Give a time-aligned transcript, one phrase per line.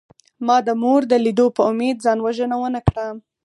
[0.45, 3.05] ما د مور د لیدو په امید ځان وژنه ونکړه